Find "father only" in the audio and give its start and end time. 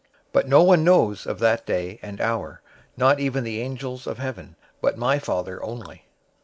5.19-6.07